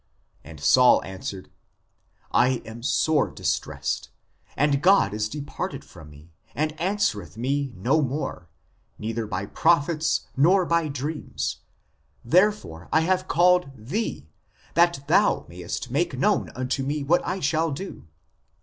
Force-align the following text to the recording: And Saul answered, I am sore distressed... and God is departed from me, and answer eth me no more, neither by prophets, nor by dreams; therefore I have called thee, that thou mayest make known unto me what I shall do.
And 0.43 0.59
Saul 0.59 0.99
answered, 1.03 1.51
I 2.31 2.63
am 2.65 2.81
sore 2.81 3.29
distressed... 3.29 4.09
and 4.57 4.81
God 4.81 5.13
is 5.13 5.29
departed 5.29 5.85
from 5.85 6.09
me, 6.09 6.31
and 6.55 6.73
answer 6.81 7.21
eth 7.21 7.37
me 7.37 7.71
no 7.75 8.01
more, 8.01 8.49
neither 8.97 9.27
by 9.27 9.45
prophets, 9.45 10.25
nor 10.35 10.65
by 10.65 10.87
dreams; 10.87 11.57
therefore 12.25 12.89
I 12.91 13.01
have 13.01 13.27
called 13.27 13.69
thee, 13.75 14.25
that 14.73 15.05
thou 15.07 15.45
mayest 15.47 15.91
make 15.91 16.17
known 16.17 16.49
unto 16.55 16.81
me 16.81 17.03
what 17.03 17.23
I 17.23 17.39
shall 17.39 17.69
do. 17.69 18.07